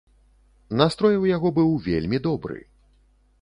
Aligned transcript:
Настрой 0.79 1.15
у 1.19 1.25
яго 1.35 1.47
быў 1.59 1.69
вельмі 1.89 2.17
добры. 2.27 2.59